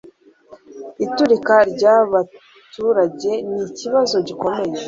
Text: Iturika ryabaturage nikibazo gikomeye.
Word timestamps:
Iturika 1.05 1.55
ryabaturage 1.71 3.31
nikibazo 3.51 4.15
gikomeye. 4.27 4.79